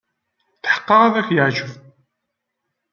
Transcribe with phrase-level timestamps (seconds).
[0.63, 1.71] Tḥeqqeɣ ad ak-yeɛjeb.